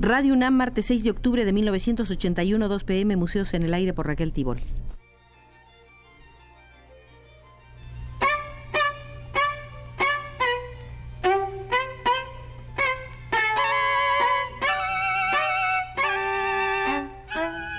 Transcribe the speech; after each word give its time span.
Radio 0.00 0.32
UNAM, 0.32 0.54
martes 0.54 0.86
6 0.86 1.02
de 1.02 1.10
octubre 1.10 1.44
de 1.44 1.52
1981, 1.52 2.68
2 2.68 2.84
pm, 2.84 3.16
Museos 3.16 3.52
en 3.52 3.64
el 3.64 3.74
Aire 3.74 3.92
por 3.92 4.06
Raquel 4.06 4.32
Tibol. 4.32 4.60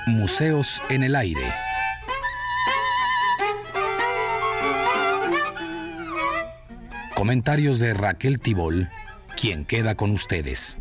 Museos 0.07 0.82
en 0.89 1.04
el 1.04 1.15
Aire. 1.15 1.54
Comentarios 7.15 7.79
de 7.79 7.93
Raquel 7.93 8.42
Tibol, 8.42 8.89
quien 9.38 9.64
queda 9.64 9.96
con 9.96 10.11
ustedes. 10.11 10.78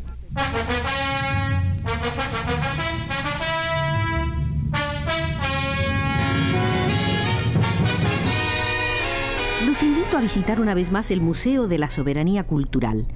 Los 9.67 9.83
invito 9.83 10.17
a 10.17 10.21
visitar 10.21 10.61
una 10.61 10.75
vez 10.75 10.91
más 10.93 11.11
el 11.11 11.21
Museo 11.21 11.69
de 11.69 11.79
la 11.79 11.91
Soberanía 11.91 12.45
Cultural. 12.45 13.07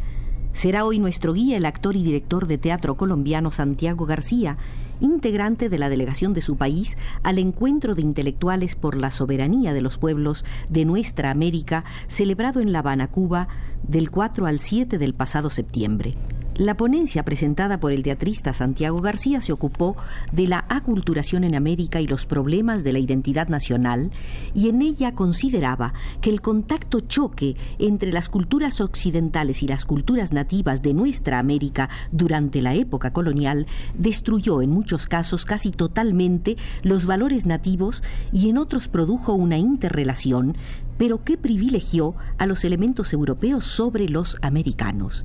Será 0.52 0.84
hoy 0.84 0.98
nuestro 0.98 1.32
guía 1.32 1.56
el 1.56 1.64
actor 1.64 1.96
y 1.96 2.02
director 2.02 2.46
de 2.46 2.58
teatro 2.58 2.96
colombiano 2.96 3.50
Santiago 3.50 4.04
García, 4.04 4.58
integrante 5.00 5.68
de 5.68 5.78
la 5.78 5.88
delegación 5.88 6.34
de 6.34 6.42
su 6.42 6.56
país 6.56 6.96
al 7.22 7.38
encuentro 7.38 7.94
de 7.94 8.02
intelectuales 8.02 8.76
por 8.76 8.96
la 8.96 9.10
soberanía 9.10 9.72
de 9.72 9.80
los 9.80 9.98
pueblos 9.98 10.44
de 10.68 10.84
nuestra 10.84 11.30
América, 11.30 11.84
celebrado 12.06 12.60
en 12.60 12.72
La 12.72 12.80
Habana, 12.80 13.08
Cuba, 13.08 13.48
del 13.82 14.10
4 14.10 14.46
al 14.46 14.58
7 14.58 14.98
del 14.98 15.14
pasado 15.14 15.48
septiembre. 15.48 16.16
La 16.56 16.76
ponencia 16.76 17.24
presentada 17.24 17.80
por 17.80 17.92
el 17.92 18.02
teatrista 18.02 18.52
Santiago 18.52 19.00
García 19.00 19.40
se 19.40 19.52
ocupó 19.52 19.96
de 20.32 20.46
la 20.46 20.66
aculturación 20.68 21.44
en 21.44 21.54
América 21.54 22.02
y 22.02 22.06
los 22.06 22.26
problemas 22.26 22.84
de 22.84 22.92
la 22.92 22.98
identidad 22.98 23.48
nacional 23.48 24.10
y 24.52 24.68
en 24.68 24.82
ella 24.82 25.14
consideraba 25.14 25.94
que 26.20 26.28
el 26.28 26.42
contacto 26.42 27.00
choque 27.00 27.56
entre 27.78 28.12
las 28.12 28.28
culturas 28.28 28.82
occidentales 28.82 29.62
y 29.62 29.66
las 29.66 29.86
culturas 29.86 30.34
nativas 30.34 30.82
de 30.82 30.92
nuestra 30.92 31.38
América 31.38 31.88
durante 32.10 32.60
la 32.60 32.74
época 32.74 33.14
colonial 33.14 33.66
destruyó 33.96 34.60
en 34.60 34.68
muchos 34.68 35.06
casos 35.06 35.46
casi 35.46 35.70
totalmente 35.70 36.58
los 36.82 37.06
valores 37.06 37.46
nativos 37.46 38.02
y 38.30 38.50
en 38.50 38.58
otros 38.58 38.88
produjo 38.88 39.32
una 39.32 39.56
interrelación, 39.56 40.58
pero 40.98 41.24
que 41.24 41.38
privilegió 41.38 42.14
a 42.36 42.44
los 42.44 42.62
elementos 42.64 43.14
europeos 43.14 43.64
sobre 43.64 44.06
los 44.06 44.36
americanos 44.42 45.24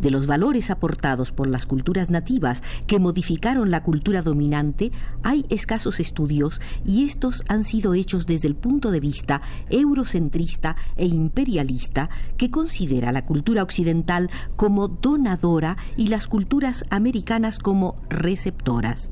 de 0.00 0.10
los 0.10 0.26
valores 0.26 0.70
aportados 0.70 1.32
por 1.32 1.46
las 1.48 1.66
culturas 1.66 2.10
nativas 2.10 2.62
que 2.86 2.98
modificaron 2.98 3.70
la 3.70 3.82
cultura 3.82 4.22
dominante, 4.22 4.92
hay 5.22 5.44
escasos 5.48 6.00
estudios 6.00 6.60
y 6.84 7.04
estos 7.04 7.42
han 7.48 7.64
sido 7.64 7.94
hechos 7.94 8.26
desde 8.26 8.48
el 8.48 8.56
punto 8.56 8.90
de 8.90 9.00
vista 9.00 9.42
eurocentrista 9.70 10.76
e 10.96 11.06
imperialista 11.06 12.10
que 12.36 12.50
considera 12.50 13.12
la 13.12 13.24
cultura 13.24 13.62
occidental 13.62 14.30
como 14.56 14.88
donadora 14.88 15.76
y 15.96 16.08
las 16.08 16.28
culturas 16.28 16.84
americanas 16.90 17.58
como 17.58 17.96
receptoras. 18.08 19.10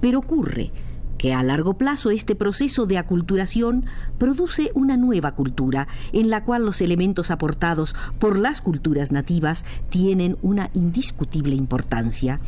Pero 0.00 0.18
ocurre 0.18 0.72
que 1.16 1.34
a 1.34 1.42
largo 1.42 1.78
plazo 1.78 2.10
este 2.10 2.34
proceso 2.34 2.86
de 2.86 2.98
aculturación 2.98 3.84
produce 4.18 4.70
una 4.74 4.96
nueva 4.96 5.34
cultura 5.34 5.88
en 6.12 6.30
la 6.30 6.44
cual 6.44 6.64
los 6.64 6.80
elementos 6.80 7.30
aportados 7.30 7.94
por 8.18 8.38
las 8.38 8.60
culturas 8.60 9.12
nativas 9.12 9.64
tienen 9.88 10.36
una 10.42 10.70
indiscutible 10.74 11.54
importancia. 11.54 12.40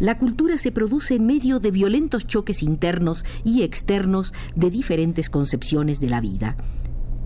La 0.00 0.18
cultura 0.18 0.58
se 0.58 0.72
produce 0.72 1.14
en 1.14 1.26
medio 1.26 1.60
de 1.60 1.70
violentos 1.70 2.26
choques 2.26 2.62
internos 2.62 3.24
y 3.44 3.62
externos 3.62 4.34
de 4.56 4.70
diferentes 4.70 5.30
concepciones 5.30 6.00
de 6.00 6.10
la 6.10 6.20
vida. 6.20 6.56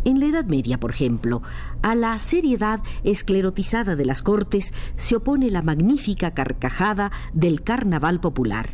En 0.04 0.20
la 0.20 0.26
Edad 0.26 0.44
Media, 0.44 0.78
por 0.78 0.90
ejemplo, 0.90 1.42
a 1.82 1.94
la 1.94 2.18
seriedad 2.18 2.80
esclerotizada 3.04 3.96
de 3.96 4.04
las 4.04 4.22
cortes 4.22 4.72
se 4.96 5.16
opone 5.16 5.50
la 5.50 5.62
magnífica 5.62 6.32
carcajada 6.32 7.10
del 7.32 7.62
carnaval 7.62 8.20
popular. 8.20 8.70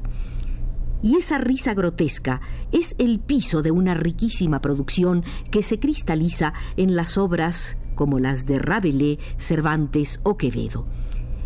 Y 1.05 1.17
esa 1.17 1.37
risa 1.37 1.75
grotesca 1.75 2.41
es 2.73 2.95
el 2.97 3.21
piso 3.21 3.61
de 3.61 3.71
una 3.71 3.93
riquísima 3.93 4.63
producción 4.63 5.23
que 5.51 5.63
se 5.63 5.79
cristaliza 5.79 6.55
en 6.79 6.97
las 6.97 7.19
obras 7.19 7.77
como 7.95 8.19
las 8.19 8.47
de 8.47 8.59
Rabelais, 8.59 9.19
Cervantes 9.37 10.21
o 10.23 10.39
Quevedo. 10.39 10.87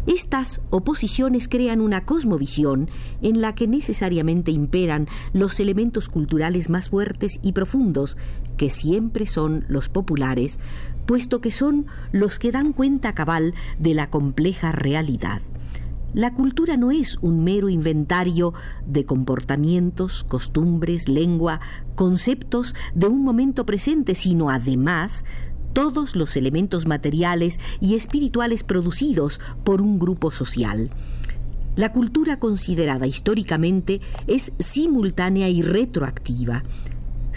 Estas 0.07 0.61
oposiciones 0.71 1.49
crean 1.49 1.81
una 1.81 2.05
cosmovisión 2.05 2.89
en 3.21 3.41
la 3.41 3.57
que 3.57 3.67
necesariamente 3.67 4.53
imperan 4.53 5.09
los 5.33 5.59
elementos 5.59 6.09
culturales 6.09 6.71
más 6.71 6.91
fuertes 6.91 7.41
y 7.43 7.51
profundos, 7.51 8.17
que 8.57 8.71
siempre 8.71 9.27
son 9.27 9.65
los 9.67 9.89
populares, 9.89 10.61
puesto 11.05 11.41
que 11.41 11.51
son 11.51 11.87
los 12.13 12.39
que 12.39 12.53
dan 12.53 12.73
cuenta 12.73 13.13
cabal 13.13 13.55
de 13.81 13.95
la 13.95 14.09
compleja 14.09 14.71
realidad. 14.71 15.43
La 16.15 16.33
cultura 16.33 16.77
no 16.77 16.91
es 16.91 17.19
un 17.21 17.45
mero 17.45 17.69
inventario 17.69 18.55
de 18.87 19.05
comportamientos, 19.05 20.25
costumbres, 20.25 21.09
lengua, 21.09 21.61
conceptos 21.97 22.75
de 22.95 23.07
un 23.09 23.23
momento 23.23 23.67
presente, 23.67 24.15
sino 24.15 24.49
además 24.49 25.25
todos 25.75 26.17
los 26.17 26.37
elementos 26.37 26.87
materiales 26.87 27.61
y 27.81 27.95
espirituales 27.95 28.65
producidos 28.65 29.39
por 29.65 29.83
un 29.83 29.99
grupo 29.99 30.31
social. 30.31 30.91
La 31.77 31.93
cultura 31.93 32.41
considerada 32.41 33.07
históricamente 33.07 34.01
es 34.27 34.53
simultánea 34.59 35.49
y 35.49 35.63
retroactiva. 35.63 36.65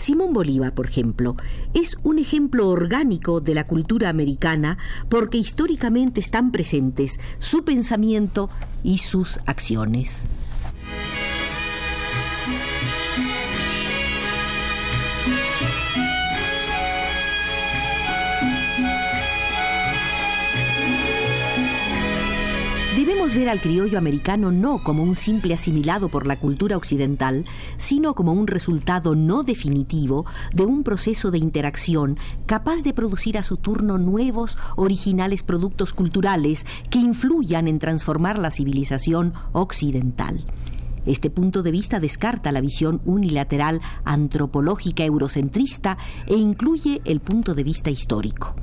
Simón 0.01 0.33
Bolívar, 0.33 0.73
por 0.73 0.87
ejemplo, 0.87 1.35
es 1.75 1.95
un 2.01 2.17
ejemplo 2.17 2.67
orgánico 2.69 3.39
de 3.39 3.53
la 3.53 3.67
cultura 3.67 4.09
americana 4.09 4.79
porque 5.09 5.37
históricamente 5.37 6.19
están 6.19 6.51
presentes 6.51 7.19
su 7.37 7.63
pensamiento 7.63 8.49
y 8.83 8.97
sus 8.97 9.39
acciones. 9.45 10.25
Ver 23.33 23.47
al 23.47 23.61
criollo 23.61 23.97
americano 23.97 24.51
no 24.51 24.83
como 24.83 25.03
un 25.03 25.15
simple 25.15 25.53
asimilado 25.53 26.09
por 26.09 26.27
la 26.27 26.37
cultura 26.37 26.75
occidental, 26.75 27.45
sino 27.77 28.13
como 28.13 28.33
un 28.33 28.45
resultado 28.45 29.15
no 29.15 29.43
definitivo 29.43 30.25
de 30.53 30.65
un 30.65 30.83
proceso 30.83 31.31
de 31.31 31.37
interacción 31.37 32.17
capaz 32.45 32.83
de 32.83 32.93
producir 32.93 33.37
a 33.37 33.43
su 33.43 33.55
turno 33.55 33.97
nuevos, 33.97 34.57
originales 34.75 35.43
productos 35.43 35.93
culturales 35.93 36.65
que 36.89 36.99
influyan 36.99 37.69
en 37.69 37.79
transformar 37.79 38.37
la 38.37 38.51
civilización 38.51 39.33
occidental. 39.53 40.45
Este 41.05 41.29
punto 41.29 41.63
de 41.63 41.71
vista 41.71 42.01
descarta 42.01 42.51
la 42.51 42.59
visión 42.59 43.01
unilateral 43.05 43.79
antropológica 44.03 45.05
eurocentrista 45.05 45.97
e 46.27 46.35
incluye 46.35 47.01
el 47.05 47.21
punto 47.21 47.55
de 47.55 47.63
vista 47.63 47.89
histórico. 47.89 48.55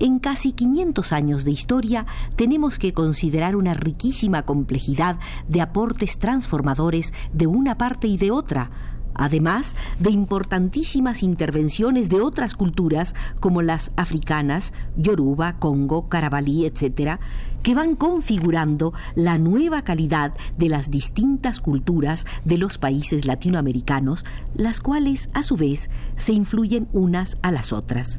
En 0.00 0.18
casi 0.18 0.52
500 0.52 1.12
años 1.12 1.44
de 1.44 1.52
historia 1.52 2.06
tenemos 2.36 2.78
que 2.78 2.92
considerar 2.92 3.54
una 3.54 3.74
riquísima 3.74 4.42
complejidad 4.42 5.18
de 5.48 5.60
aportes 5.60 6.18
transformadores 6.18 7.12
de 7.32 7.46
una 7.46 7.78
parte 7.78 8.08
y 8.08 8.16
de 8.16 8.32
otra, 8.32 8.70
además 9.14 9.76
de 10.00 10.10
importantísimas 10.10 11.22
intervenciones 11.22 12.08
de 12.08 12.20
otras 12.20 12.54
culturas 12.54 13.14
como 13.38 13.62
las 13.62 13.92
africanas, 13.96 14.72
Yoruba, 14.96 15.58
Congo, 15.58 16.08
Carabalí, 16.08 16.66
etc., 16.66 17.20
que 17.62 17.74
van 17.74 17.94
configurando 17.94 18.92
la 19.14 19.38
nueva 19.38 19.82
calidad 19.82 20.34
de 20.58 20.68
las 20.68 20.90
distintas 20.90 21.60
culturas 21.60 22.26
de 22.44 22.58
los 22.58 22.78
países 22.78 23.24
latinoamericanos, 23.26 24.24
las 24.54 24.80
cuales 24.80 25.30
a 25.32 25.42
su 25.42 25.56
vez 25.56 25.88
se 26.16 26.32
influyen 26.32 26.88
unas 26.92 27.38
a 27.42 27.52
las 27.52 27.72
otras. 27.72 28.18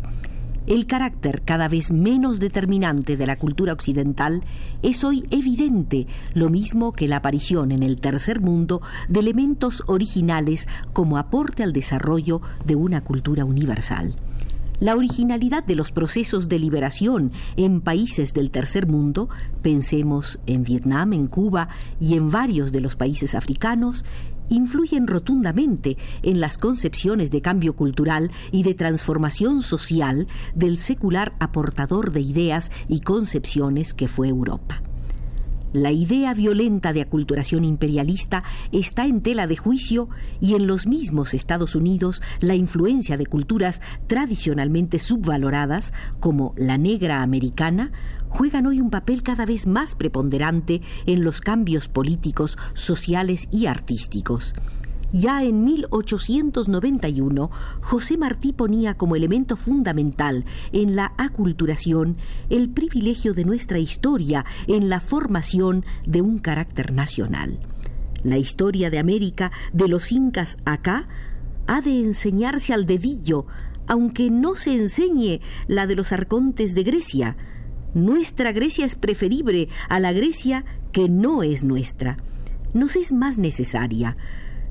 El 0.68 0.88
carácter 0.88 1.44
cada 1.44 1.68
vez 1.68 1.92
menos 1.92 2.40
determinante 2.40 3.18
de 3.18 3.28
la 3.28 3.38
cultura 3.38 3.72
occidental 3.72 4.42
es 4.82 5.04
hoy 5.04 5.24
evidente, 5.30 6.08
lo 6.34 6.50
mismo 6.50 6.92
que 6.92 7.08
la 7.08 7.18
aparición 7.18 7.72
en 7.72 7.84
el 7.84 7.98
tercer 8.00 8.42
mundo 8.42 8.82
de 9.08 9.20
elementos 9.20 9.84
originales 9.86 10.68
como 10.92 11.20
aporte 11.20 11.62
al 11.62 11.72
desarrollo 11.72 12.42
de 12.66 12.76
una 12.76 13.02
cultura 13.02 13.46
universal. 13.46 14.16
La 14.80 14.96
originalidad 14.96 15.64
de 15.64 15.76
los 15.76 15.92
procesos 15.92 16.50
de 16.50 16.60
liberación 16.60 17.32
en 17.56 17.80
países 17.80 18.34
del 18.34 18.52
tercer 18.52 18.88
mundo, 18.88 19.30
pensemos 19.62 20.40
en 20.48 20.64
Vietnam, 20.64 21.14
en 21.14 21.28
Cuba 21.28 21.70
y 22.00 22.16
en 22.16 22.30
varios 22.30 22.74
de 22.74 22.82
los 22.82 22.98
países 22.98 23.36
africanos, 23.36 24.04
influyen 24.50 25.08
rotundamente 25.08 25.98
en 26.24 26.40
las 26.40 26.58
concepciones 26.58 27.32
de 27.32 27.42
cambio 27.42 27.76
cultural 27.76 28.32
y 28.52 28.64
de 28.64 28.74
transformación 28.74 29.62
social 29.62 30.28
del 30.54 30.78
secular 30.78 31.34
aportador 31.40 32.12
de 32.12 32.22
ideas 32.22 32.72
y 32.88 33.02
concepciones 33.02 33.94
que 33.94 34.08
fue 34.08 34.28
Europa. 34.28 34.82
La 35.76 35.92
idea 35.92 36.34
violenta 36.34 36.94
de 36.94 37.02
aculturación 37.02 37.66
imperialista 37.66 38.46
está 38.72 39.08
en 39.08 39.20
tela 39.20 39.46
de 39.46 39.58
juicio 39.58 40.08
y 40.40 40.54
en 40.54 40.68
los 40.68 40.88
mismos 40.88 41.34
Estados 41.34 41.76
Unidos 41.76 42.22
la 42.40 42.56
influencia 42.56 43.18
de 43.18 43.26
culturas 43.26 43.82
tradicionalmente 44.08 45.00
subvaloradas, 45.00 45.92
como 46.22 46.54
la 46.56 46.78
negra 46.78 47.24
americana, 47.24 47.92
juegan 48.30 48.68
hoy 48.68 48.80
un 48.80 48.90
papel 48.90 49.22
cada 49.22 49.46
vez 49.46 49.68
más 49.68 49.96
preponderante 49.96 50.82
en 51.08 51.26
los 51.26 51.42
cambios 51.42 51.90
políticos, 51.90 52.58
sociales 52.74 53.50
y 53.52 53.66
artísticos. 53.66 54.54
Ya 55.18 55.42
en 55.44 55.64
1891, 55.64 57.50
José 57.80 58.18
Martí 58.18 58.52
ponía 58.52 58.96
como 58.96 59.16
elemento 59.16 59.56
fundamental 59.56 60.44
en 60.74 60.98
la 60.98 61.14
aculturación 61.18 62.18
el 62.50 62.70
privilegio 62.70 63.34
de 63.34 63.46
nuestra 63.46 63.80
historia 63.80 64.44
en 64.68 64.90
la 64.90 65.00
formación 65.00 65.86
de 66.06 66.22
un 66.22 66.40
carácter 66.40 66.92
nacional. 66.92 67.60
La 68.24 68.38
historia 68.38 68.90
de 68.90 69.00
América, 69.00 69.54
de 69.72 69.88
los 69.88 70.12
incas 70.12 70.58
acá, 70.66 71.08
ha 71.66 71.80
de 71.80 71.98
enseñarse 71.98 72.74
al 72.74 72.86
dedillo, 72.86 73.46
aunque 73.88 74.30
no 74.30 74.56
se 74.58 74.76
enseñe 74.76 75.40
la 75.68 75.88
de 75.88 75.96
los 75.96 76.12
arcontes 76.12 76.76
de 76.76 76.84
Grecia. 76.84 77.38
Nuestra 77.94 78.52
Grecia 78.52 78.86
es 78.86 78.96
preferible 78.96 79.70
a 79.88 80.02
la 80.02 80.12
Grecia 80.12 80.66
que 80.92 81.08
no 81.08 81.42
es 81.42 81.64
nuestra. 81.64 82.18
Nos 82.74 82.98
es 82.98 83.14
más 83.14 83.38
necesaria 83.38 84.18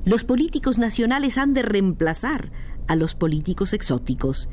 los 0.05 0.23
políticos 0.23 0.77
nacionales 0.77 1.37
han 1.37 1.53
de 1.53 1.63
reemplazar 1.63 2.51
a 2.87 2.95
los 2.95 3.15
políticos 3.15 3.73
exóticos. 3.73 4.49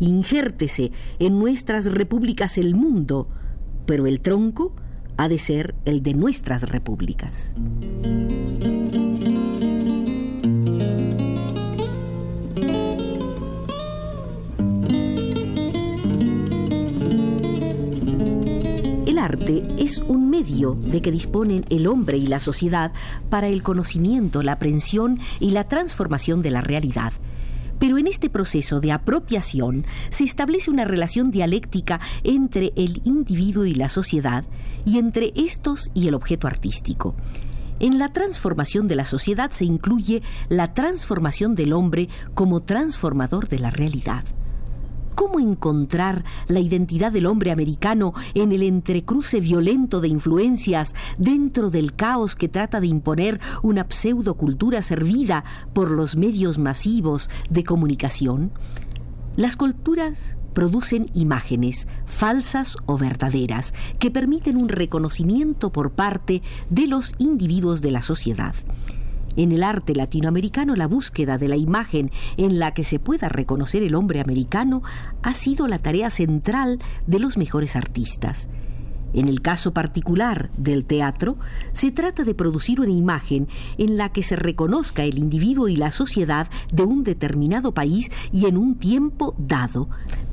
Injértese 0.00 0.92
en 1.18 1.38
nuestras 1.38 1.86
repúblicas 1.86 2.58
el 2.58 2.74
mundo, 2.74 3.28
pero 3.86 4.06
el 4.06 4.20
tronco 4.20 4.74
ha 5.16 5.28
de 5.28 5.38
ser 5.38 5.74
el 5.84 6.02
de 6.02 6.14
nuestras 6.14 6.68
repúblicas. 6.68 7.54
Es 19.48 19.98
un 19.98 20.30
medio 20.30 20.74
de 20.74 21.00
que 21.00 21.10
disponen 21.10 21.64
el 21.70 21.86
hombre 21.86 22.18
y 22.18 22.26
la 22.26 22.40
sociedad 22.40 22.92
para 23.30 23.48
el 23.48 23.62
conocimiento, 23.62 24.42
la 24.42 24.52
aprehensión 24.52 25.18
y 25.40 25.50
la 25.52 25.64
transformación 25.64 26.40
de 26.40 26.50
la 26.50 26.60
realidad. 26.60 27.12
Pero 27.78 27.96
en 27.98 28.06
este 28.06 28.28
proceso 28.28 28.80
de 28.80 28.92
apropiación 28.92 29.86
se 30.10 30.24
establece 30.24 30.70
una 30.70 30.84
relación 30.84 31.30
dialéctica 31.30 32.00
entre 32.24 32.72
el 32.76 33.00
individuo 33.04 33.64
y 33.64 33.74
la 33.74 33.88
sociedad 33.88 34.44
y 34.84 34.98
entre 34.98 35.32
estos 35.36 35.90
y 35.94 36.08
el 36.08 36.14
objeto 36.14 36.46
artístico. 36.46 37.14
En 37.80 37.98
la 37.98 38.12
transformación 38.12 38.88
de 38.88 38.96
la 38.96 39.04
sociedad 39.04 39.52
se 39.52 39.64
incluye 39.64 40.22
la 40.48 40.74
transformación 40.74 41.54
del 41.54 41.72
hombre 41.72 42.08
como 42.34 42.60
transformador 42.60 43.48
de 43.48 43.60
la 43.60 43.70
realidad. 43.70 44.24
¿Cómo 45.18 45.40
encontrar 45.40 46.24
la 46.46 46.60
identidad 46.60 47.10
del 47.10 47.26
hombre 47.26 47.50
americano 47.50 48.14
en 48.34 48.52
el 48.52 48.62
entrecruce 48.62 49.40
violento 49.40 50.00
de 50.00 50.06
influencias 50.06 50.94
dentro 51.18 51.70
del 51.70 51.96
caos 51.96 52.36
que 52.36 52.48
trata 52.48 52.78
de 52.78 52.86
imponer 52.86 53.40
una 53.64 53.84
pseudocultura 53.88 54.80
servida 54.80 55.42
por 55.72 55.90
los 55.90 56.14
medios 56.14 56.58
masivos 56.58 57.28
de 57.50 57.64
comunicación? 57.64 58.52
Las 59.34 59.56
culturas 59.56 60.36
producen 60.54 61.06
imágenes, 61.14 61.88
falsas 62.06 62.76
o 62.86 62.96
verdaderas, 62.96 63.74
que 63.98 64.12
permiten 64.12 64.56
un 64.56 64.68
reconocimiento 64.68 65.72
por 65.72 65.90
parte 65.90 66.42
de 66.70 66.86
los 66.86 67.12
individuos 67.18 67.82
de 67.82 67.90
la 67.90 68.02
sociedad. 68.02 68.54
En 69.38 69.52
el 69.52 69.62
arte 69.62 69.94
latinoamericano 69.94 70.74
la 70.74 70.88
búsqueda 70.88 71.38
de 71.38 71.46
la 71.46 71.54
imagen 71.54 72.10
en 72.36 72.58
la 72.58 72.74
que 72.74 72.82
se 72.82 72.98
pueda 72.98 73.28
reconocer 73.28 73.84
el 73.84 73.94
hombre 73.94 74.18
americano 74.18 74.82
ha 75.22 75.32
sido 75.34 75.68
la 75.68 75.78
tarea 75.78 76.10
central 76.10 76.80
de 77.06 77.20
los 77.20 77.38
mejores 77.38 77.76
artistas. 77.76 78.48
En 79.14 79.28
el 79.28 79.40
caso 79.40 79.72
particular 79.72 80.50
del 80.56 80.84
teatro, 80.84 81.38
se 81.72 81.92
trata 81.92 82.24
de 82.24 82.34
producir 82.34 82.80
una 82.80 82.90
imagen 82.90 83.46
en 83.78 83.96
la 83.96 84.08
que 84.08 84.24
se 84.24 84.34
reconozca 84.34 85.04
el 85.04 85.18
individuo 85.18 85.68
y 85.68 85.76
la 85.76 85.92
sociedad 85.92 86.48
de 86.72 86.82
un 86.82 87.04
determinado 87.04 87.72
país 87.72 88.10
y 88.32 88.46
en 88.46 88.56
un 88.56 88.74
tiempo 88.74 89.36
dado, 89.38 89.88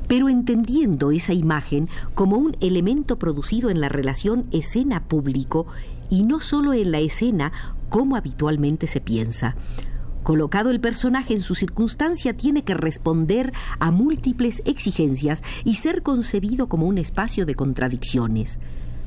pero 0.08 0.28
entendiendo 0.28 1.12
esa 1.12 1.32
imagen 1.32 1.88
como 2.16 2.38
un 2.38 2.56
elemento 2.60 3.20
producido 3.20 3.70
en 3.70 3.80
la 3.80 3.88
relación 3.88 4.46
escena-público 4.50 5.68
y 6.10 6.22
no 6.22 6.40
solo 6.40 6.72
en 6.72 6.92
la 6.92 6.98
escena 6.98 7.52
como 7.88 8.16
habitualmente 8.16 8.86
se 8.86 9.00
piensa. 9.00 9.56
Colocado 10.22 10.70
el 10.70 10.80
personaje 10.80 11.34
en 11.34 11.42
su 11.42 11.54
circunstancia, 11.54 12.36
tiene 12.36 12.64
que 12.64 12.74
responder 12.74 13.52
a 13.78 13.92
múltiples 13.92 14.60
exigencias 14.64 15.42
y 15.64 15.76
ser 15.76 16.02
concebido 16.02 16.68
como 16.68 16.86
un 16.86 16.98
espacio 16.98 17.46
de 17.46 17.54
contradicciones. 17.54 18.58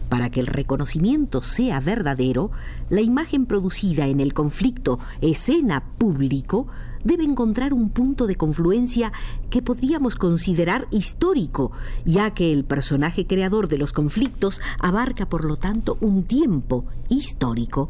Para 0.07 0.31
que 0.31 0.39
el 0.39 0.47
reconocimiento 0.47 1.43
sea 1.43 1.79
verdadero, 1.81 2.51
la 2.89 3.01
imagen 3.01 3.45
producida 3.45 4.07
en 4.07 4.19
el 4.19 4.33
conflicto 4.33 4.97
escena 5.21 5.83
público 5.97 6.67
debe 7.03 7.25
encontrar 7.25 7.73
un 7.73 7.89
punto 7.89 8.25
de 8.25 8.35
confluencia 8.35 9.11
que 9.49 9.61
podríamos 9.61 10.15
considerar 10.15 10.87
histórico, 10.89 11.71
ya 12.05 12.33
que 12.33 12.51
el 12.51 12.65
personaje 12.65 13.27
creador 13.27 13.67
de 13.67 13.77
los 13.77 13.93
conflictos 13.93 14.59
abarca 14.79 15.27
por 15.27 15.45
lo 15.45 15.57
tanto 15.57 15.97
un 16.01 16.23
tiempo 16.23 16.85
histórico. 17.09 17.89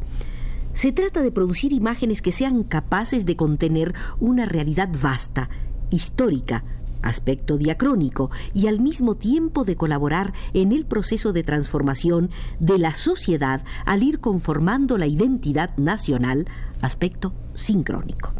Se 0.72 0.92
trata 0.92 1.22
de 1.22 1.32
producir 1.32 1.72
imágenes 1.72 2.22
que 2.22 2.32
sean 2.32 2.62
capaces 2.62 3.26
de 3.26 3.36
contener 3.36 3.94
una 4.20 4.44
realidad 4.44 4.88
vasta, 5.00 5.50
histórica, 5.90 6.64
aspecto 7.02 7.58
diacrónico, 7.58 8.30
y 8.54 8.66
al 8.66 8.80
mismo 8.80 9.16
tiempo 9.16 9.64
de 9.64 9.76
colaborar 9.76 10.32
en 10.54 10.72
el 10.72 10.86
proceso 10.86 11.32
de 11.32 11.42
transformación 11.42 12.30
de 12.60 12.78
la 12.78 12.94
sociedad 12.94 13.64
al 13.84 14.02
ir 14.02 14.20
conformando 14.20 14.98
la 14.98 15.06
identidad 15.06 15.76
nacional, 15.76 16.46
aspecto 16.80 17.32
sincrónico. 17.54 18.32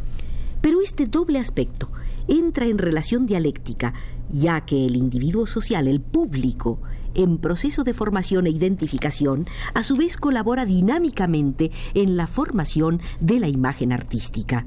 Pero 0.61 0.81
este 0.82 1.06
doble 1.06 1.38
aspecto 1.38 1.91
entra 2.29 2.67
en 2.67 2.79
relación 2.79 3.27
dialéctica, 3.27 3.94
ya 4.31 4.61
que 4.61 4.87
el 4.87 4.97
individuo 4.97 5.47
social, 5.47 5.88
el 5.88 6.00
público, 6.00 6.81
en 7.14 7.38
proceso 7.38 7.84
de 7.84 7.94
formación 7.94 8.46
e 8.46 8.50
identificación, 8.50 9.46
a 9.74 9.82
su 9.82 9.96
vez 9.96 10.17
colabora 10.17 10.64
dinámicamente 10.64 11.70
en 11.94 12.17
la 12.17 12.26
formación 12.26 13.00
de 13.20 13.40
la 13.40 13.48
imagen 13.48 13.93
artística. 13.93 14.64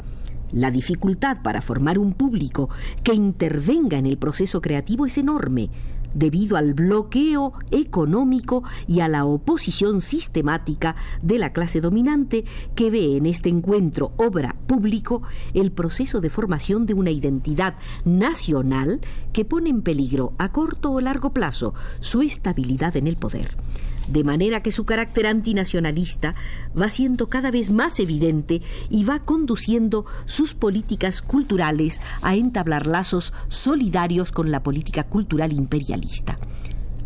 La 0.52 0.70
dificultad 0.70 1.42
para 1.42 1.62
formar 1.62 1.98
un 1.98 2.14
público 2.14 2.70
que 3.04 3.16
intervenga 3.16 3.98
en 3.98 4.06
el 4.06 4.18
proceso 4.18 4.62
creativo 4.62 5.08
es 5.08 5.18
enorme, 5.18 5.70
debido 6.14 6.58
al 6.58 6.74
bloqueo 6.74 7.54
económico 7.72 8.64
y 8.88 9.00
a 9.00 9.08
la 9.08 9.26
oposición 9.26 10.02
sistemática 10.02 10.96
de 11.22 11.40
la 11.40 11.54
clase 11.54 11.82
dominante 11.82 12.46
que 12.76 12.90
ve 12.90 13.18
en 13.18 13.26
este 13.26 13.50
encuentro 13.50 14.14
obra 14.18 14.56
público 14.68 15.24
el 15.54 15.72
proceso 15.72 16.22
de 16.22 16.30
formación 16.30 16.86
de 16.86 16.94
una 16.94 17.12
identidad 17.12 17.76
nacional 18.06 19.02
que 19.32 19.46
pone 19.46 19.70
en 19.70 19.82
peligro 19.82 20.34
a 20.38 20.52
corto 20.52 20.92
o 20.92 21.02
largo 21.02 21.34
plazo 21.34 21.74
su 22.00 22.22
estabilidad 22.22 22.96
en 22.98 23.08
el 23.08 23.18
poder 23.18 23.58
de 24.08 24.24
manera 24.24 24.62
que 24.62 24.72
su 24.72 24.86
carácter 24.86 25.28
antinacionalista 25.28 26.36
va 26.80 26.90
siendo 26.90 27.30
cada 27.30 27.52
vez 27.52 27.72
más 27.72 28.00
evidente 28.00 28.62
y 28.90 29.04
va 29.04 29.20
conduciendo 29.20 30.06
sus 30.26 30.54
políticas 30.54 31.22
culturales 31.22 32.02
a 32.22 32.36
entablar 32.36 32.88
lazos 32.88 33.34
solidarios 33.48 34.32
con 34.32 34.52
la 34.52 34.64
política 34.64 35.04
cultural 35.04 35.54
imperialista. 35.54 36.38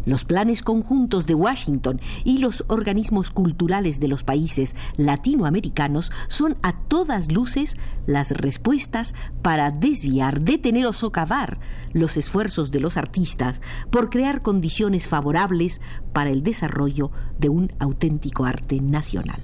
Los 0.08 0.24
planes 0.24 0.64
conjuntos 0.64 1.26
de 1.26 1.36
Washington 1.36 2.00
y 2.24 2.38
los 2.38 2.64
organismos 2.70 3.30
culturales 3.30 4.00
de 4.00 4.08
los 4.08 4.24
países 4.24 4.74
latinoamericanos 4.96 6.14
son 6.30 6.56
a 6.64 6.72
todas 6.72 7.30
luces 7.30 7.76
las 8.06 8.32
respuestas 8.32 9.14
para 9.42 9.70
desviar, 9.70 10.40
detener 10.40 10.86
o 10.86 10.94
socavar 10.94 11.60
los 11.92 12.16
esfuerzos 12.16 12.72
de 12.72 12.80
los 12.80 12.96
artistas 12.96 13.62
por 13.90 14.10
crear 14.10 14.42
condiciones 14.42 15.10
favorables 15.10 15.82
para 16.14 16.30
el 16.30 16.42
desarrollo 16.42 17.12
de 17.38 17.50
un 17.50 17.74
auténtico 17.78 18.46
arte 18.46 18.80
nacional. 18.80 19.42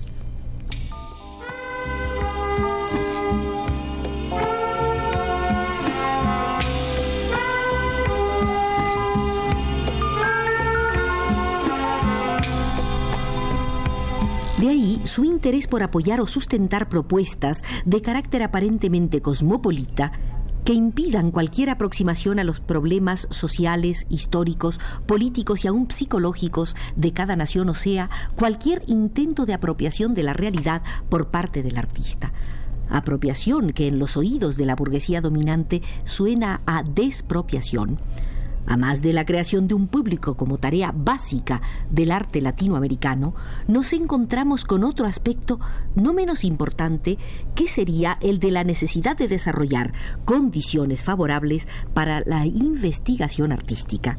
De 14.63 14.69
ahí 14.69 15.01
su 15.03 15.25
interés 15.25 15.67
por 15.67 15.83
apoyar 15.83 16.21
o 16.21 16.25
sustentar 16.25 16.87
propuestas 16.87 17.65
de 17.83 18.01
carácter 18.01 18.43
aparentemente 18.43 19.21
cosmopolita 19.21 20.13
que 20.63 20.71
impidan 20.71 21.31
cualquier 21.31 21.69
aproximación 21.69 22.39
a 22.39 22.45
los 22.45 22.61
problemas 22.61 23.27
sociales, 23.29 24.07
históricos, 24.07 24.79
políticos 25.05 25.65
y 25.65 25.67
aún 25.67 25.91
psicológicos 25.91 26.77
de 26.95 27.11
cada 27.11 27.35
nación, 27.35 27.67
o 27.67 27.73
sea, 27.73 28.09
cualquier 28.35 28.83
intento 28.87 29.43
de 29.45 29.53
apropiación 29.53 30.13
de 30.13 30.23
la 30.23 30.31
realidad 30.31 30.81
por 31.09 31.27
parte 31.27 31.61
del 31.61 31.77
artista. 31.77 32.31
Apropiación 32.87 33.73
que 33.73 33.89
en 33.89 33.99
los 33.99 34.15
oídos 34.15 34.55
de 34.55 34.65
la 34.65 34.77
burguesía 34.77 35.19
dominante 35.19 35.81
suena 36.05 36.61
a 36.65 36.83
despropiación. 36.83 37.99
A 38.65 38.77
más 38.77 39.01
de 39.01 39.13
la 39.13 39.25
creación 39.25 39.67
de 39.67 39.73
un 39.73 39.87
público 39.87 40.35
como 40.35 40.57
tarea 40.57 40.93
básica 40.95 41.61
del 41.89 42.11
arte 42.11 42.41
latinoamericano, 42.41 43.35
nos 43.67 43.93
encontramos 43.93 44.63
con 44.63 44.83
otro 44.83 45.05
aspecto 45.05 45.59
no 45.95 46.13
menos 46.13 46.43
importante 46.43 47.17
que 47.55 47.67
sería 47.67 48.17
el 48.21 48.39
de 48.39 48.51
la 48.51 48.63
necesidad 48.63 49.17
de 49.17 49.27
desarrollar 49.27 49.93
condiciones 50.25 51.03
favorables 51.03 51.67
para 51.93 52.21
la 52.25 52.45
investigación 52.45 53.51
artística. 53.51 54.17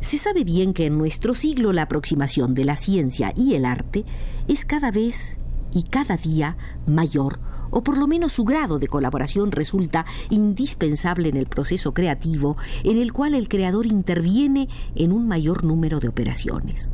Se 0.00 0.18
sabe 0.18 0.44
bien 0.44 0.74
que 0.74 0.86
en 0.86 0.98
nuestro 0.98 1.32
siglo 1.32 1.72
la 1.72 1.82
aproximación 1.82 2.52
de 2.52 2.66
la 2.66 2.76
ciencia 2.76 3.32
y 3.34 3.54
el 3.54 3.64
arte 3.64 4.04
es 4.48 4.66
cada 4.66 4.90
vez 4.90 5.38
y 5.72 5.84
cada 5.84 6.18
día 6.18 6.56
mayor 6.86 7.40
o 7.74 7.82
por 7.82 7.98
lo 7.98 8.06
menos 8.06 8.32
su 8.32 8.44
grado 8.44 8.78
de 8.78 8.86
colaboración 8.86 9.50
resulta 9.50 10.06
indispensable 10.30 11.28
en 11.28 11.36
el 11.36 11.46
proceso 11.46 11.92
creativo 11.92 12.56
en 12.84 12.98
el 12.98 13.12
cual 13.12 13.34
el 13.34 13.48
creador 13.48 13.86
interviene 13.86 14.68
en 14.94 15.12
un 15.12 15.26
mayor 15.26 15.64
número 15.64 16.00
de 16.00 16.08
operaciones. 16.08 16.92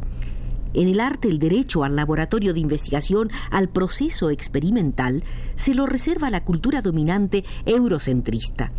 En 0.73 0.89
el 0.89 1.01
arte 1.01 1.29
el 1.29 1.39
derecho 1.39 1.85
al 1.85 1.97
laboratorio 1.97 2.55
de 2.55 2.61
investigación, 2.61 3.31
al 3.51 3.69
proceso 3.69 4.31
experimental, 4.31 5.23
se 5.57 5.75
lo 5.75 5.85
reserva 5.87 6.31
la 6.31 6.45
cultura 6.45 6.81
dominante 6.81 7.45
eurocentrista. 7.67 8.73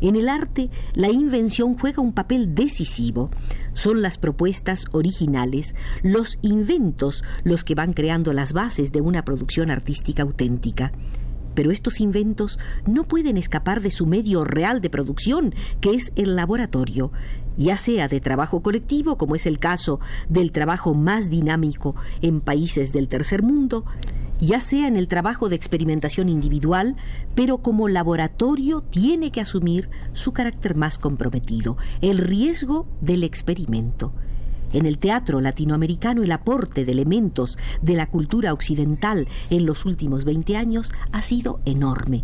En 0.00 0.16
el 0.16 0.28
arte, 0.28 0.70
la 0.94 1.10
invención 1.10 1.78
juega 1.78 2.02
un 2.02 2.12
papel 2.12 2.54
decisivo. 2.54 3.30
Son 3.72 4.02
las 4.02 4.18
propuestas 4.18 4.86
originales, 4.90 5.76
los 6.02 6.38
inventos, 6.42 7.22
los 7.44 7.62
que 7.62 7.76
van 7.76 7.92
creando 7.92 8.32
las 8.32 8.52
bases 8.52 8.90
de 8.90 9.00
una 9.00 9.24
producción 9.24 9.70
artística 9.70 10.22
auténtica. 10.22 10.92
Pero 11.54 11.70
estos 11.70 12.00
inventos 12.00 12.58
no 12.86 13.04
pueden 13.04 13.36
escapar 13.36 13.80
de 13.80 13.90
su 13.90 14.06
medio 14.06 14.44
real 14.44 14.80
de 14.80 14.90
producción, 14.90 15.54
que 15.80 15.94
es 15.94 16.12
el 16.16 16.36
laboratorio, 16.36 17.12
ya 17.56 17.76
sea 17.76 18.08
de 18.08 18.20
trabajo 18.20 18.62
colectivo, 18.62 19.16
como 19.18 19.34
es 19.34 19.46
el 19.46 19.58
caso 19.58 20.00
del 20.28 20.52
trabajo 20.52 20.94
más 20.94 21.30
dinámico 21.30 21.94
en 22.20 22.40
países 22.40 22.92
del 22.92 23.08
tercer 23.08 23.42
mundo, 23.42 23.84
ya 24.40 24.60
sea 24.60 24.88
en 24.88 24.96
el 24.96 25.06
trabajo 25.06 25.48
de 25.48 25.56
experimentación 25.56 26.28
individual, 26.28 26.96
pero 27.34 27.58
como 27.58 27.88
laboratorio 27.88 28.80
tiene 28.80 29.30
que 29.30 29.40
asumir 29.40 29.88
su 30.12 30.32
carácter 30.32 30.74
más 30.76 30.98
comprometido, 30.98 31.76
el 32.00 32.18
riesgo 32.18 32.88
del 33.00 33.22
experimento. 33.22 34.12
En 34.72 34.86
el 34.86 34.98
teatro 34.98 35.40
latinoamericano 35.40 36.22
el 36.22 36.32
aporte 36.32 36.84
de 36.84 36.92
elementos 36.92 37.58
de 37.82 37.94
la 37.94 38.06
cultura 38.06 38.52
occidental 38.52 39.28
en 39.50 39.66
los 39.66 39.84
últimos 39.84 40.24
20 40.24 40.56
años 40.56 40.92
ha 41.12 41.20
sido 41.22 41.60
enorme. 41.66 42.22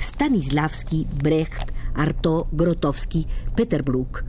Stanislavski, 0.00 1.06
Brecht, 1.22 1.72
Artaud, 1.94 2.46
Grotowski, 2.52 3.26
Peter 3.56 3.82
Brook. 3.82 4.24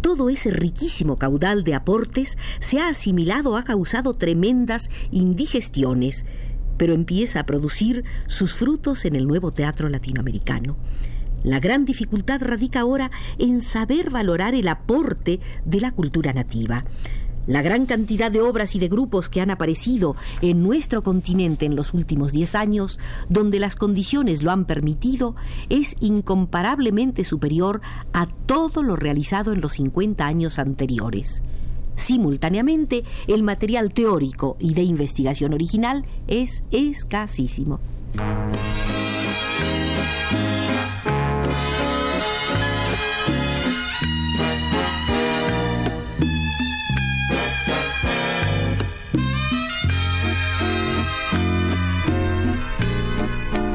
Todo 0.00 0.30
ese 0.30 0.50
riquísimo 0.50 1.16
caudal 1.16 1.64
de 1.64 1.74
aportes 1.74 2.38
se 2.60 2.80
ha 2.80 2.88
asimilado, 2.88 3.56
ha 3.56 3.62
causado 3.62 4.14
tremendas 4.14 4.90
indigestiones, 5.10 6.24
pero 6.78 6.94
empieza 6.94 7.40
a 7.40 7.46
producir 7.46 8.04
sus 8.26 8.54
frutos 8.54 9.04
en 9.04 9.14
el 9.14 9.26
nuevo 9.26 9.52
teatro 9.52 9.88
latinoamericano. 9.88 10.76
La 11.44 11.60
gran 11.60 11.84
dificultad 11.84 12.40
radica 12.40 12.80
ahora 12.80 13.10
en 13.38 13.60
saber 13.62 14.10
valorar 14.10 14.54
el 14.54 14.68
aporte 14.68 15.40
de 15.64 15.80
la 15.80 15.92
cultura 15.92 16.32
nativa. 16.32 16.84
La 17.46 17.60
gran 17.60 17.86
cantidad 17.86 18.30
de 18.30 18.40
obras 18.40 18.76
y 18.76 18.78
de 18.78 18.86
grupos 18.86 19.28
que 19.28 19.40
han 19.40 19.50
aparecido 19.50 20.14
en 20.42 20.62
nuestro 20.62 21.02
continente 21.02 21.66
en 21.66 21.74
los 21.74 21.92
últimos 21.92 22.30
diez 22.30 22.54
años, 22.54 23.00
donde 23.28 23.58
las 23.58 23.74
condiciones 23.74 24.44
lo 24.44 24.52
han 24.52 24.64
permitido, 24.64 25.34
es 25.68 25.96
incomparablemente 25.98 27.24
superior 27.24 27.80
a 28.12 28.28
todo 28.46 28.84
lo 28.84 28.94
realizado 28.94 29.52
en 29.52 29.60
los 29.60 29.72
50 29.72 30.24
años 30.24 30.60
anteriores. 30.60 31.42
Simultáneamente, 31.96 33.02
el 33.26 33.42
material 33.42 33.92
teórico 33.92 34.56
y 34.60 34.74
de 34.74 34.82
investigación 34.82 35.52
original 35.52 36.06
es 36.28 36.62
escasísimo. 36.70 37.80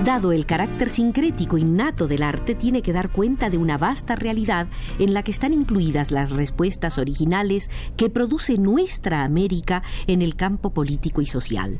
Dado 0.08 0.32
el 0.32 0.46
carácter 0.46 0.90
sincrético 0.90 1.58
innato 1.58 2.08
del 2.08 2.24
arte, 2.24 2.56
tiene 2.56 2.82
que 2.82 2.94
dar 2.94 3.10
cuenta 3.10 3.50
de 3.50 3.58
una 3.58 3.78
vasta 3.78 4.16
realidad 4.16 4.68
en 5.00 5.14
la 5.14 5.22
que 5.22 5.32
están 5.32 5.52
incluidas 5.52 6.12
las 6.12 6.30
respuestas 6.30 6.98
originales 6.98 7.70
que 7.98 8.10
produce 8.10 8.58
nuestra 8.58 9.26
América 9.26 9.84
en 10.08 10.22
el 10.22 10.38
campo 10.38 10.70
político 10.70 11.22
y 11.22 11.26
social. 11.26 11.80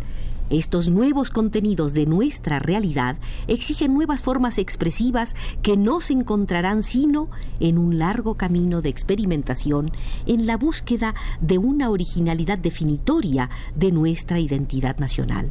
Estos 0.50 0.90
nuevos 0.90 1.30
contenidos 1.30 1.94
de 1.94 2.06
nuestra 2.06 2.60
realidad 2.60 3.16
exigen 3.48 3.94
nuevas 3.94 4.22
formas 4.22 4.58
expresivas 4.58 5.34
que 5.62 5.78
no 5.78 6.02
se 6.02 6.12
encontrarán 6.12 6.84
sino 6.84 7.30
en 7.62 7.78
un 7.78 7.98
largo 7.98 8.36
camino 8.36 8.82
de 8.82 8.90
experimentación 8.90 9.94
en 10.26 10.48
la 10.48 10.58
búsqueda 10.58 11.16
de 11.40 11.60
una 11.60 11.90
originalidad 11.90 12.58
definitoria 12.58 13.50
de 13.74 13.94
nuestra 13.94 14.38
identidad 14.38 14.98
nacional. 14.98 15.50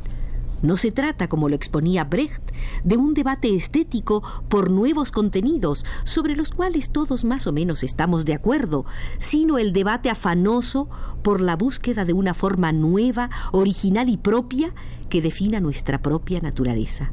No 0.62 0.76
se 0.76 0.90
trata, 0.90 1.28
como 1.28 1.48
lo 1.48 1.54
exponía 1.54 2.04
Brecht, 2.04 2.50
de 2.82 2.96
un 2.96 3.14
debate 3.14 3.54
estético 3.54 4.22
por 4.48 4.70
nuevos 4.70 5.12
contenidos, 5.12 5.84
sobre 6.04 6.34
los 6.34 6.50
cuales 6.50 6.90
todos 6.90 7.24
más 7.24 7.46
o 7.46 7.52
menos 7.52 7.82
estamos 7.82 8.24
de 8.24 8.34
acuerdo, 8.34 8.86
sino 9.18 9.58
el 9.58 9.72
debate 9.72 10.08
afanoso 10.08 10.88
por 11.22 11.40
la 11.40 11.56
búsqueda 11.56 12.04
de 12.04 12.14
una 12.14 12.32
forma 12.32 12.72
nueva, 12.72 13.30
original 13.52 14.08
y 14.08 14.16
propia 14.16 14.74
que 15.10 15.20
defina 15.20 15.60
nuestra 15.60 16.00
propia 16.00 16.40
naturaleza. 16.40 17.12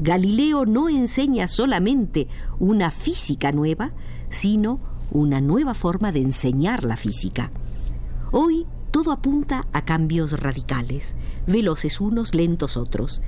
Galileo 0.00 0.66
no 0.66 0.88
enseña 0.88 1.46
solamente 1.46 2.26
una 2.58 2.90
física 2.90 3.52
nueva, 3.52 3.92
sino 4.28 4.80
una 5.12 5.40
nueva 5.40 5.74
forma 5.74 6.10
de 6.10 6.22
enseñar 6.22 6.84
la 6.84 6.96
física. 6.96 7.52
Hoy 8.32 8.66
todo 8.92 9.10
apunta 9.10 9.62
a 9.72 9.84
cambios 9.84 10.38
radicales, 10.38 11.16
veloces 11.46 12.00
unos, 12.00 12.34
lentos 12.34 12.76
otros. 12.76 13.22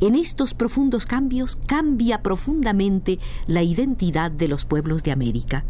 En 0.00 0.14
estos 0.14 0.54
profundos 0.54 1.04
cambios 1.04 1.58
cambia 1.66 2.22
profundamente 2.22 3.18
la 3.46 3.62
identidad 3.62 4.30
de 4.30 4.48
los 4.48 4.64
pueblos 4.64 5.02
de 5.02 5.12
América. 5.12 5.66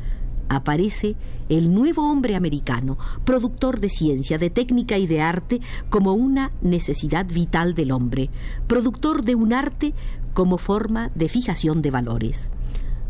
Aparece 0.49 1.17
el 1.49 1.75
nuevo 1.75 2.09
hombre 2.09 2.37
americano, 2.37 2.99
productor 3.25 3.81
de 3.81 3.88
ciencia, 3.88 4.38
de 4.38 4.49
técnica 4.49 4.97
y 4.97 5.09
de 5.09 5.21
arte 5.21 5.61
como 5.90 6.14
una 6.14 6.52
necesidad 6.62 7.26
vital 7.26 7.75
del 7.75 7.90
hombre, 7.90 8.31
productor 8.69 9.25
de 9.25 9.35
un 9.35 9.52
arte 9.52 9.93
como 10.35 10.57
forma 10.57 11.11
de 11.17 11.29
fijación 11.29 11.83
de 11.83 11.90
valores. 11.90 12.50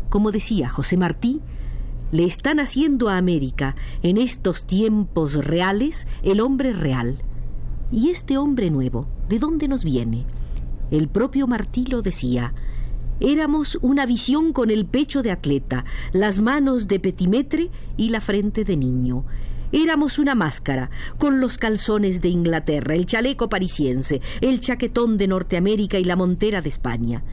Como 0.09 0.31
decía 0.31 0.67
José 0.67 0.97
Martí, 0.97 1.41
le 2.11 2.25
están 2.25 2.59
haciendo 2.59 3.09
a 3.09 3.17
América 3.17 3.75
en 4.03 4.17
estos 4.17 4.65
tiempos 4.65 5.33
reales 5.33 6.07
el 6.23 6.41
hombre 6.41 6.73
real. 6.73 7.23
¿Y 7.91 8.09
este 8.09 8.37
hombre 8.37 8.69
nuevo, 8.69 9.07
de 9.27 9.39
dónde 9.39 9.67
nos 9.67 9.83
viene? 9.83 10.25
El 10.91 11.07
propio 11.07 11.47
Martí 11.47 11.85
lo 11.85 12.01
decía. 12.01 12.53
Éramos 13.19 13.77
una 13.81 14.05
visión 14.05 14.51
con 14.51 14.71
el 14.71 14.85
pecho 14.85 15.21
de 15.21 15.31
atleta, 15.31 15.85
las 16.11 16.39
manos 16.39 16.87
de 16.87 16.99
petimetre 16.99 17.69
y 17.97 18.09
la 18.09 18.19
frente 18.19 18.63
de 18.63 18.77
niño. 18.77 19.25
Éramos 19.71 20.19
una 20.19 20.35
máscara, 20.35 20.89
con 21.17 21.39
los 21.39 21.57
calzones 21.57 22.19
de 22.19 22.27
Inglaterra, 22.27 22.93
el 22.93 23.05
chaleco 23.05 23.47
parisiense, 23.47 24.19
el 24.41 24.59
chaquetón 24.59 25.17
de 25.17 25.27
Norteamérica 25.27 25.97
y 25.97 26.03
la 26.03 26.17
montera 26.17 26.61
de 26.61 26.69
España. 26.69 27.23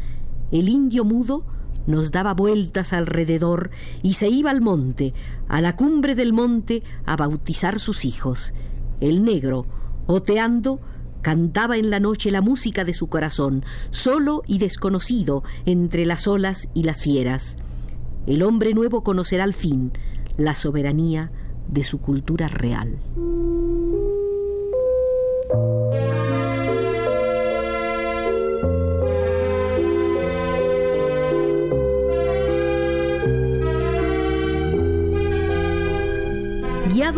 El 0.53 0.69
indio 0.69 1.05
mudo 1.05 1.45
nos 1.89 2.13
daba 2.13 2.35
vueltas 2.35 2.93
alrededor 2.93 3.71
y 4.03 4.13
se 4.13 4.29
iba 4.29 4.51
al 4.51 4.61
monte, 4.61 5.15
a 5.49 5.61
la 5.61 5.75
cumbre 5.75 6.15
del 6.15 6.33
monte, 6.33 6.85
a 7.07 7.17
bautizar 7.17 7.81
sus 7.81 8.05
hijos. 8.05 8.53
El 9.01 9.25
negro, 9.25 9.67
oteando, 10.07 10.81
cantaba 11.23 11.79
en 11.79 11.91
la 11.91 11.99
noche 11.99 12.31
la 12.31 12.43
música 12.43 12.85
de 12.85 12.93
su 12.93 13.09
corazón, 13.09 13.65
solo 13.91 14.43
y 14.47 14.59
desconocido 14.59 15.43
entre 15.65 16.05
las 16.05 16.29
olas 16.29 16.69
y 16.75 16.85
las 16.85 17.01
fieras. 17.01 17.57
El 18.27 18.43
hombre 18.43 18.75
nuevo 18.75 19.03
conocerá 19.03 19.45
al 19.45 19.55
fin 19.55 19.93
la 20.37 20.55
soberanía 20.55 21.33
de 21.69 21.85
su 21.85 22.01
cultura 22.01 22.49
real. 22.49 22.99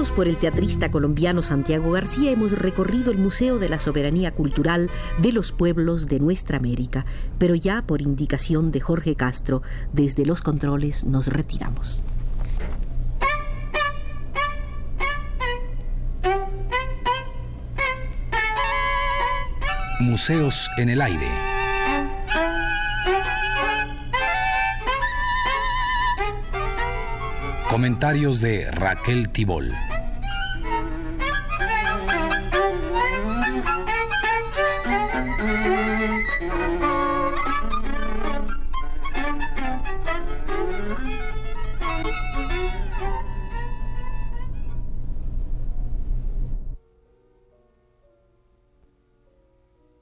Por 0.09 0.29
el 0.29 0.39
teatrista 0.39 0.91
colombiano 0.91 1.43
Santiago 1.43 1.91
García, 1.93 2.31
hemos 2.31 2.53
recorrido 2.53 3.11
el 3.13 3.19
Museo 3.19 3.59
de 3.59 3.69
la 3.69 3.79
Soberanía 3.79 4.33
Cultural 4.33 4.91
de 5.19 5.31
los 5.31 5.53
Pueblos 5.53 6.07
de 6.07 6.19
nuestra 6.19 6.57
América, 6.57 7.05
pero 7.39 7.55
ya 7.55 7.83
por 7.83 8.01
indicación 8.01 8.71
de 8.71 8.81
Jorge 8.81 9.15
Castro, 9.15 9.63
desde 9.93 10.25
los 10.25 10.41
controles 10.41 11.05
nos 11.05 11.27
retiramos. 11.27 12.03
Museos 20.01 20.71
en 20.79 20.89
el 20.89 21.03
aire. 21.03 21.29
Comentarios 27.69 28.41
de 28.41 28.71
Raquel 28.71 29.29
Tibol. 29.29 29.75